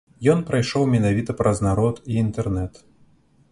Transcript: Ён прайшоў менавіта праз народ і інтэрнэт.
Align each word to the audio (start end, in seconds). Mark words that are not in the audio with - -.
Ён 0.31 0.39
прайшоў 0.47 0.85
менавіта 0.93 1.35
праз 1.43 1.61
народ 1.69 1.95
і 2.13 2.17
інтэрнэт. 2.25 2.73